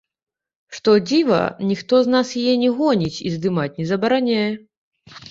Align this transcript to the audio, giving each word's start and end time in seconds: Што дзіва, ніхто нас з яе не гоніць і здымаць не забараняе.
Што 0.75 0.93
дзіва, 1.09 1.41
ніхто 1.71 1.99
нас 2.15 2.29
з 2.31 2.39
яе 2.43 2.55
не 2.63 2.71
гоніць 2.79 3.19
і 3.27 3.33
здымаць 3.35 3.75
не 3.83 3.87
забараняе. 3.91 4.49